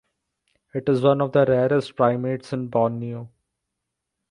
[0.73, 3.29] It is one of the rarest primates in Borneo.